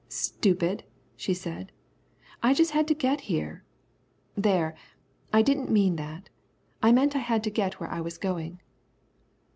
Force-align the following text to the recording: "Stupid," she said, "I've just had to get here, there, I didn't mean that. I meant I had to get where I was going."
"Stupid," 0.09 0.83
she 1.15 1.31
said, 1.35 1.71
"I've 2.41 2.57
just 2.57 2.71
had 2.71 2.87
to 2.87 2.95
get 2.95 3.21
here, 3.29 3.63
there, 4.35 4.75
I 5.31 5.43
didn't 5.43 5.69
mean 5.69 5.95
that. 5.97 6.27
I 6.81 6.91
meant 6.91 7.15
I 7.15 7.19
had 7.19 7.43
to 7.43 7.51
get 7.51 7.79
where 7.79 7.91
I 7.91 8.01
was 8.01 8.17
going." 8.17 8.61